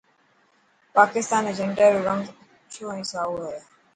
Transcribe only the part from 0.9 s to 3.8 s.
پاڪستان ري جهنڊي رو رنگ اڇو ۽ سائو هي.